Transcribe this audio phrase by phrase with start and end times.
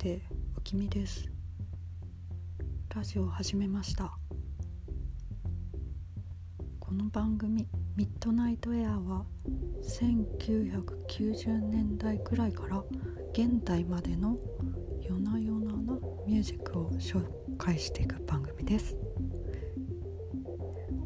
[0.00, 0.22] して
[0.56, 1.30] おきみです。
[2.94, 4.16] ラジオを始めました。
[6.78, 9.26] この番組「ミッドナイトエア」は
[9.82, 12.82] 1990年代くらいから
[13.34, 14.38] 現代までの
[15.02, 17.22] 夜な夜ななミュージックを紹
[17.58, 18.96] 介していく番組です。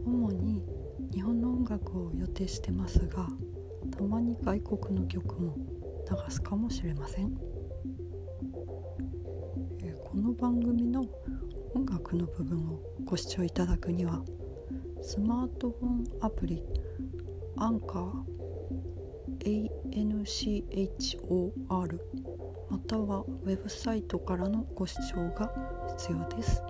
[0.05, 0.63] 主に
[1.13, 3.29] 日本の音楽を予定してますが
[3.91, 5.57] たまに外国の曲も
[6.09, 7.54] 流すかもしれません。
[10.15, 11.05] この番組の
[11.75, 14.23] 音楽の部分をご視聴いただくには
[15.03, 16.63] スマートフォンアプリ
[17.57, 20.79] アンカー ANCHOR
[22.71, 25.53] またはウェブサイトからのご視聴が
[25.99, 26.63] 必要です、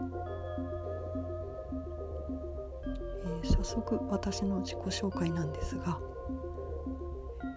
[3.26, 6.00] えー、早速私の自己紹介なんですが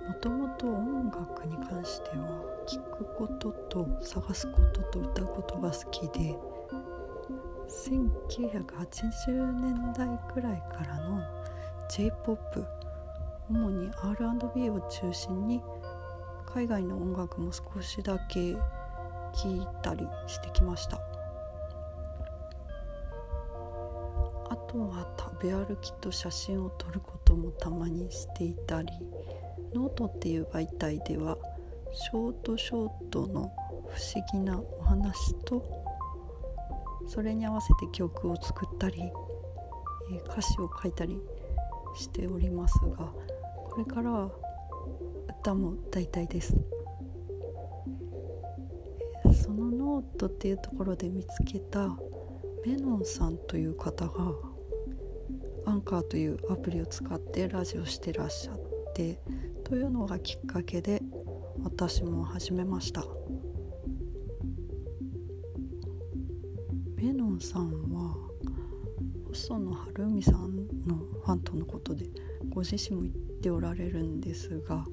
[0.06, 6.36] もともと音楽に関しては聴くことと探すことと歌うことが好きで
[7.70, 11.22] 1980年代くらいからの
[11.90, 12.66] J-POP
[13.50, 15.64] 主に R&B を中心に
[16.46, 18.60] 海外の音楽も少しだけ聴
[19.46, 21.00] いたりしてきました。
[24.50, 28.88] あとは食べ歩きと写真を撮ることもたまにしていたり
[29.74, 31.38] ノートっていう媒体では
[31.94, 33.52] ショートショートの
[33.88, 35.64] 不思議なお話と
[37.08, 39.12] それに合わせて曲を作ったり
[40.30, 41.20] 歌詞を書いたり
[41.96, 43.12] しておりますが
[43.70, 44.32] これからは
[45.42, 46.56] 歌も大体です。
[49.44, 51.88] そのノートっていうところで見つけた
[52.66, 54.34] メノンさんという方が
[55.66, 58.60] アンカーというアプリを使ってラジオしてらっしゃっ
[58.94, 59.20] て
[59.64, 61.02] というのがきっかけで
[61.64, 63.04] 私も始めました。
[66.96, 68.16] メノンさんは
[69.28, 70.56] 細野晴臣さん
[70.88, 72.06] のファンとのことで
[72.50, 74.84] ご自身も言っておられるんですが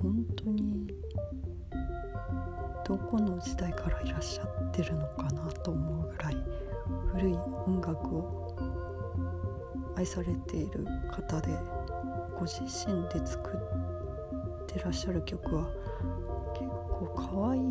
[0.00, 0.88] 本当に
[2.84, 6.36] どこの時代からいらっしゃってるのかなと思うぐらい
[7.12, 7.32] 古い
[7.66, 8.56] 音楽を
[9.96, 11.48] 愛されている方で
[12.38, 13.93] ご自身で作っ
[14.74, 15.68] てらっしゃる曲は
[16.54, 17.62] 結構可愛い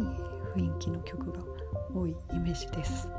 [0.56, 1.40] 雰囲気の曲が
[1.94, 3.10] 多いイメージです。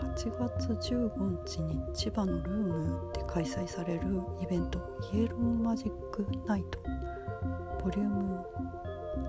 [0.00, 4.00] 8月15日に千葉のルームで開催される
[4.40, 4.78] イベント
[5.12, 6.78] イエローマジックナイト。
[7.82, 8.46] ボリューム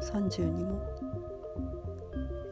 [0.02, 0.82] 30にも、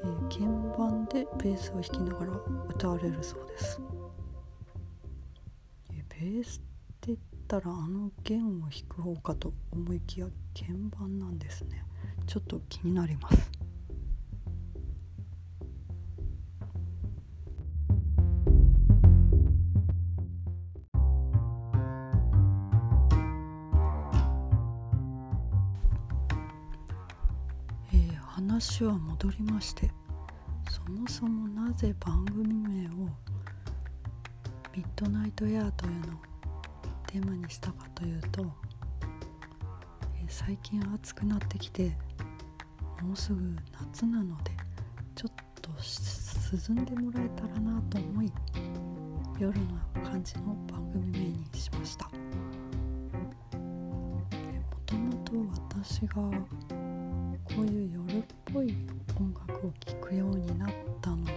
[0.03, 0.45] えー、鍵
[0.77, 2.33] 盤でベースを弾きながら
[2.69, 3.79] 歌われるそうです、
[5.91, 6.61] えー、ベース
[7.53, 10.27] たらあの弦を弾く方かと思いきや
[10.59, 11.85] 鍵盤なんですね。
[12.25, 13.51] ちょっと気になります。
[27.93, 29.91] え、話は戻りまして
[30.71, 33.09] そもそもなぜ番組名を
[34.75, 36.32] 「ミッドナイトエア」というのを
[37.13, 41.95] テーマにしたかというと、え、最近暑くなってきて
[43.03, 44.49] もうすぐ夏なので
[45.13, 45.31] ちょっ
[45.61, 45.69] と
[46.71, 48.33] 涼んでもらえたらなと思い
[49.37, 52.09] 夜の感じの番組名にしました。
[52.09, 52.11] も
[54.87, 55.33] ともと
[55.75, 56.31] 私がこ
[57.59, 58.75] ういう夜っぽい
[59.19, 60.69] 音楽を聴くようになっ
[60.99, 61.31] たのは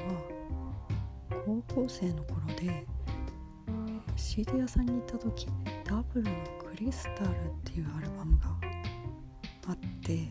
[1.45, 2.96] 高校生の頃で
[4.17, 5.47] CD 屋さんに行った時
[5.85, 8.47] ダブルの「クリスタル」っていうアルバムが
[9.69, 10.27] あって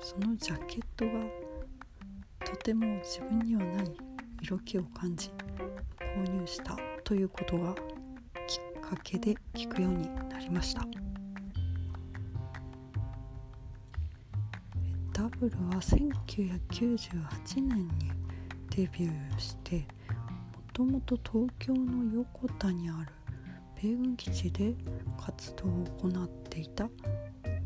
[0.00, 1.12] そのジャケットが
[2.44, 3.96] とても自分にはない
[4.42, 5.30] 色気を感じ
[5.98, 10.86] 購入したということがきっかけで聴くようになりました。
[15.12, 18.12] ダブルは1998年に
[18.68, 19.86] デビューして
[20.76, 23.10] ともと東京の横田にある
[23.82, 24.74] 米軍基地で
[25.18, 25.68] 活動を
[26.02, 26.86] 行っていた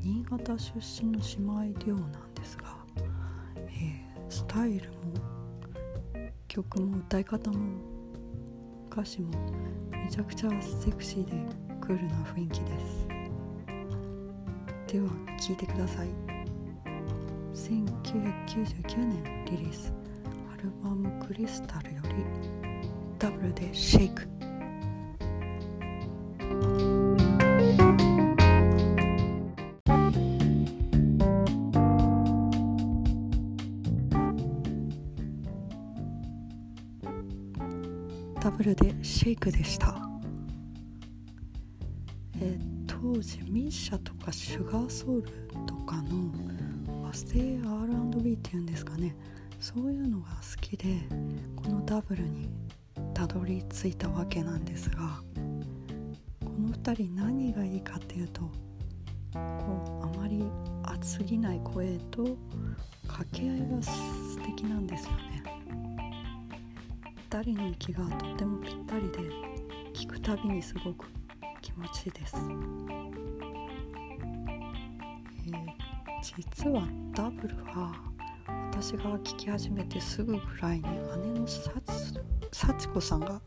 [0.01, 2.67] 新潟出身の姉妹デュオなんですが、
[3.67, 4.97] えー、スタイルも
[6.47, 7.59] 曲も歌い方も
[8.93, 9.31] 歌詞も
[9.91, 11.33] めちゃくちゃセクシーで
[11.81, 13.09] クールな雰囲気です。
[14.87, 16.09] では聴いてください。
[17.55, 19.93] 1999年リリース。
[20.55, 22.70] アルバム「クリスタル」より
[23.21, 24.27] W でシェイク
[38.41, 39.95] ダブルでシェイクでした。
[42.41, 45.29] え当時ミッシャとかシュガーソウル
[45.67, 46.33] とかの
[47.03, 49.15] 和製 R&B っていうんですかね。
[49.59, 51.07] そういうのが好きで
[51.55, 52.49] このダブルに
[53.21, 54.97] たどり着いたわけなんですが
[56.43, 58.41] この2人何がいいかっていうと
[59.35, 60.43] こうあまり
[60.85, 62.25] 厚すぎない声と
[63.07, 65.43] 掛け合いが素敵なんですよね。
[67.29, 69.19] 2人の息がとってもぴったりで
[69.93, 71.05] 聞くたびにすごく
[71.61, 72.37] 気持ちいいです、
[75.47, 75.67] えー、
[76.39, 77.93] 実はダブルは
[78.73, 80.85] 私が聞き始めてすぐぐらいに
[81.35, 82.00] 姉の幸
[82.53, 83.41] 幸子さんが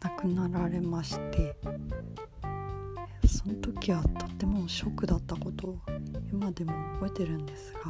[0.00, 1.56] 亡くなられまして
[3.26, 5.78] その時はとってもショックだったことを
[6.32, 7.80] 今でも覚えてるんですが、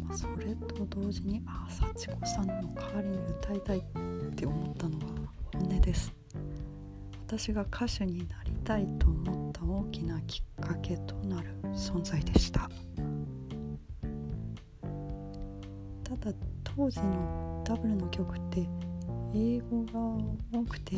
[0.00, 3.82] まあ、それと同時にああ幸子さんの代わりに歌いたいっ
[4.34, 5.04] て思ったのは
[5.52, 6.12] 本音です。
[7.26, 12.70] 私が歌手になりたいと思った大きなきっかけとなる存在でした。
[16.04, 18.64] ただ当時のダブルの曲って
[19.34, 20.94] 英語が多くて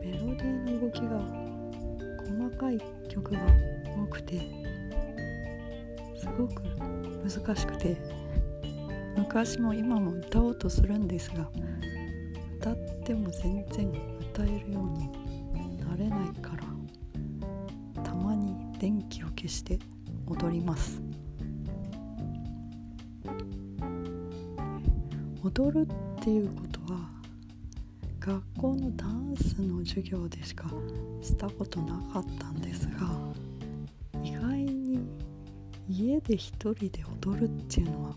[0.00, 1.20] メロディーの動きが
[2.24, 2.80] 細かい
[3.10, 3.40] 曲が
[4.02, 4.38] 多くて
[6.16, 7.98] すごく難しくて
[9.18, 11.50] 昔も今も歌おうとするんですが
[12.58, 13.90] 歌っても全然
[14.32, 16.56] 歌えるようになれないか
[17.94, 19.78] らたまに電気を消して
[20.26, 21.07] 踊ります。
[25.48, 25.88] 踊る
[26.20, 27.00] っていうことは
[28.20, 30.70] 学校のダンスの授業でしか
[31.22, 33.08] したことなかったんですが
[34.22, 35.08] 意外に
[35.88, 38.16] 家で一人で踊るっていうのは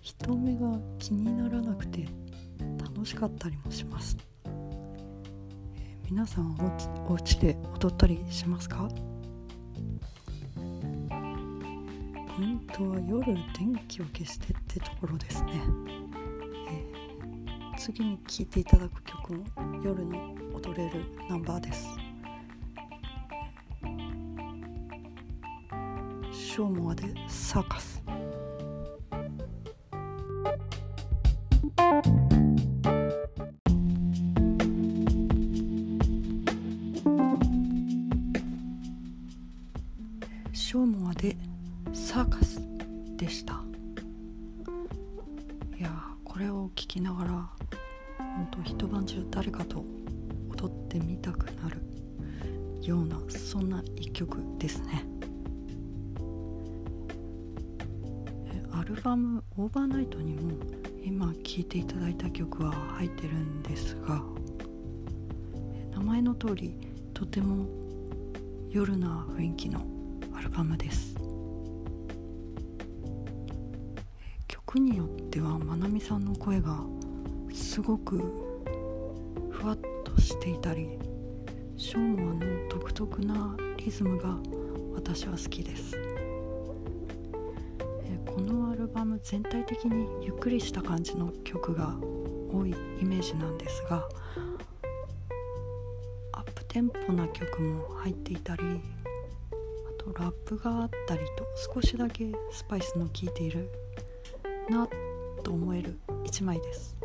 [0.00, 2.08] 人目が気にならなくて
[2.82, 6.76] 楽しかったりもします、えー、皆さんは
[7.08, 8.88] おお家で踊ったりしますか？
[12.36, 13.24] ポイントは夜
[13.56, 15.52] 電気を消してってところですね。
[17.80, 19.44] 次に聴いていただく曲も
[19.82, 20.18] 夜に
[20.52, 21.88] 踊れるナンバーです。
[26.30, 28.02] ショーモアでサーカス。
[40.52, 41.34] ショーモアで
[41.94, 42.60] サーカス
[43.16, 43.54] でした。
[45.78, 46.09] いや
[46.40, 47.30] れを聞きながら
[48.18, 49.84] 本当一晩中誰かと
[50.48, 51.82] 踊ってみたくなる
[52.82, 55.06] ようなそんな一曲ですね。
[58.72, 60.52] アルバム「オーバーナイト」にも
[61.04, 64.22] 今聴いていただいた曲は入ってるんですが
[65.92, 66.74] 名前の通り
[67.12, 67.66] とても
[68.70, 69.82] 夜な雰囲気の
[70.32, 71.29] アルバムです。
[74.70, 76.78] 曲によってはまなみさんの声が
[77.52, 78.18] すごく
[79.50, 80.96] ふわっとしていたり
[81.76, 84.36] ショーモアの独特なリズムが
[84.94, 85.98] 私は好きです、
[88.24, 91.96] このアルバム全体的にゆっくりした感じの曲が
[92.52, 94.08] 多いイメージなんですが
[96.30, 103.68] アップテンポな曲も入っていたりあとラップがあったりと少しだけスパイスの効いている
[104.70, 104.88] な
[105.42, 106.96] と思える一枚です。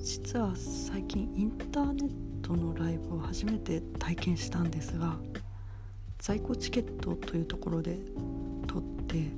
[0.00, 2.10] 実は最近インターネッ
[2.42, 5.16] トのライブを初めて体験したんですが
[6.18, 7.98] 在庫チケットというところで
[8.66, 9.30] 撮って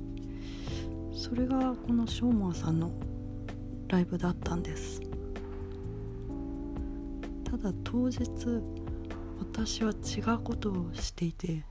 [1.13, 2.91] それがこのショーモアさんの
[3.87, 5.01] ライブだったんです。
[7.45, 8.19] ただ当日
[9.41, 11.63] 私は違うことをしていて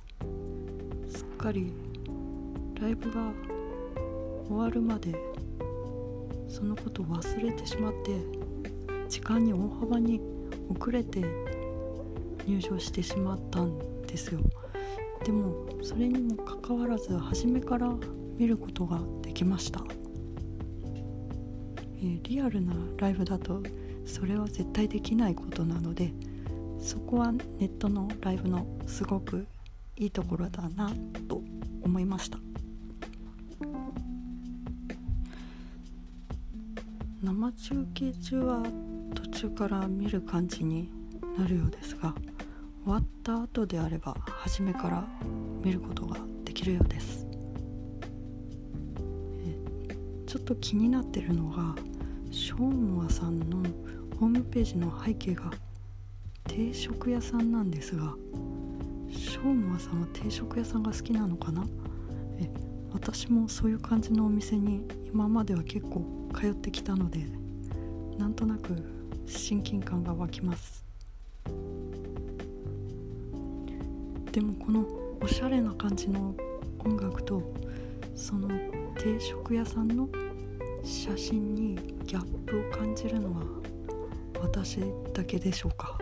[1.08, 1.72] すっかり
[2.80, 3.32] ライブが
[4.48, 5.14] 終わるまで
[6.48, 8.10] そのことを忘れてしまって
[9.08, 10.20] 時間に大幅に
[10.68, 11.20] 遅れて
[12.44, 14.40] 入場してしまったんですよ。
[15.24, 17.94] でもそれにもかかわらず初めから
[18.36, 19.84] 見ることができました、
[21.98, 23.62] えー、リアルなライブだと
[24.04, 26.12] それは絶対できないことなので
[26.80, 29.46] そこはネットのライブのすごく
[29.96, 30.90] いいところだな
[31.28, 31.42] と
[31.82, 32.38] 思いました。
[37.22, 38.62] 生中継中は
[39.14, 40.90] 途中から見る感じに
[41.38, 42.14] なるようですが
[42.84, 45.06] 終わった後であれば初めから
[45.62, 47.26] 見ることができるようです。
[50.26, 51.74] ちょっと気になってるのが
[52.30, 53.58] ショーモアさんの
[54.18, 55.50] ホームページの背景が
[56.60, 58.14] 定食屋さんなんですが
[59.10, 61.64] ショーモアさんは定食屋さんが好きなのかな？
[62.38, 62.50] え
[62.92, 67.24] 私もそういう感じのお店に今までは結構通ってきたので
[68.18, 68.76] なんとなく
[69.26, 70.84] 親近感が湧きます。
[74.30, 74.84] でもこの
[75.22, 76.34] おしゃれな感じの
[76.80, 77.42] 音楽と
[78.14, 78.48] その
[78.98, 80.10] 定食屋さんの
[80.84, 83.40] 写真にギャップを感じるのは
[84.42, 84.80] 私
[85.14, 85.96] だけでしょうか？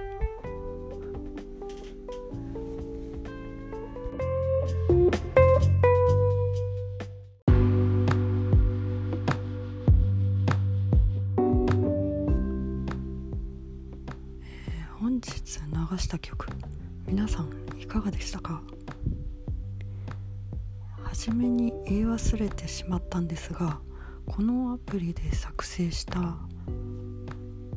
[22.29, 23.81] 忘れてしまったんですが
[24.27, 26.37] このアプリで作成した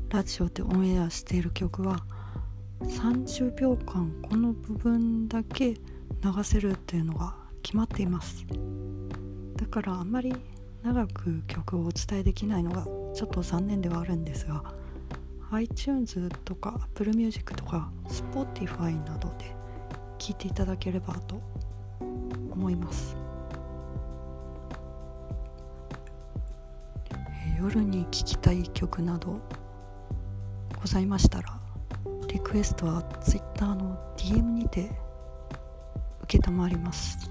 [0.10, 2.03] ラジオでオンエアしている曲は
[2.81, 5.79] 30秒間この部分だけ流
[6.43, 8.46] せるっていうのが決まっています。
[9.55, 10.36] だからあんまり
[10.84, 14.63] 長く曲をお伝えできないのがちょっと残念ではあるんですが
[15.51, 19.55] iTunes とか Apple Music とか Spotify などで
[20.17, 21.41] 聴いていただければと
[22.51, 23.20] 思います。
[27.62, 29.39] 夜に聴きたい曲など
[30.82, 31.60] ございましたら
[32.27, 34.89] リクエストは Twitter の DM にて
[36.27, 37.30] 承ります、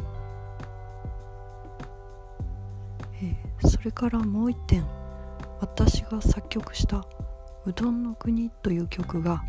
[3.21, 4.87] えー、それからもう一点
[5.61, 7.05] 私が作曲した
[7.67, 9.43] 「うどんの国」という曲が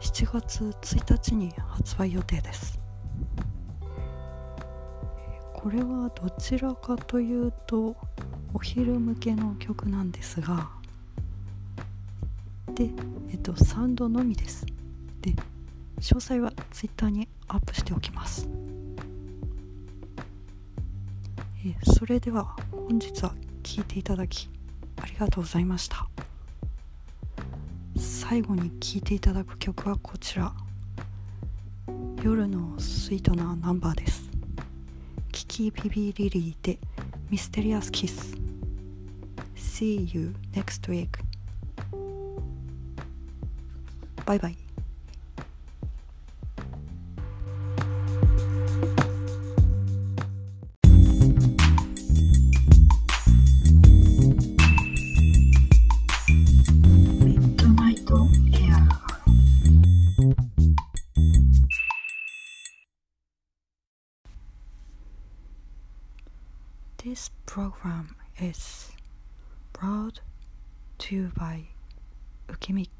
[0.00, 2.78] 7月1日に発売予定です。
[5.54, 7.96] これはどちらかというと
[8.54, 10.70] お昼向けの曲なんですが
[12.74, 12.90] で、
[13.30, 14.64] えっと、サウンドのみです。
[15.20, 15.32] で
[16.00, 18.48] 詳細は Twitter にアップしておきます。
[21.66, 24.48] えそれでは本日は聴いていただき
[25.02, 26.08] ありがとうございました。
[27.96, 30.52] 最後に聴いていただく曲はこちら。
[32.22, 34.28] 夜のスイートなナンバーです。
[35.32, 36.78] キキビビリリーで
[37.28, 38.37] ミステリアスキス。
[39.78, 41.20] See you next week
[44.26, 44.56] バイバイ
[57.22, 58.88] ミッドナイトエア
[66.96, 68.77] This program is
[71.08, 71.64] 中梅
[72.48, 72.90] 受け身